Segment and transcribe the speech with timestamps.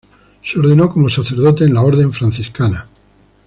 [0.43, 2.89] Se ordenó como sacerdote en la Orden Franciscana.